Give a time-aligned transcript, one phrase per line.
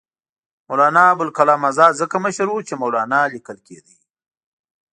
[0.67, 3.95] مولنا ابوالکلام آزاد ځکه مشر وو چې مولنا لیکل کېدی.